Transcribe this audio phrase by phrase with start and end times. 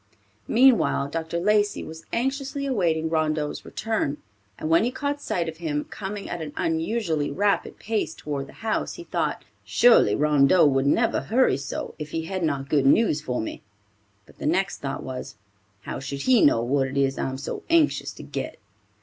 [0.47, 1.39] Meanwhile Dr.
[1.39, 4.17] Lacey was anxiously awaiting Rondeau's return,
[4.57, 8.53] and when he caught sight of him, coming at an unusually rapid pace toward the
[8.65, 13.21] house, he thought, "Surely Rondeau would never hurry so if he had not good news
[13.21, 13.61] for me,"
[14.25, 15.35] but the next thought was,
[15.81, 18.57] "How should he know what it is I am so anxious to get?"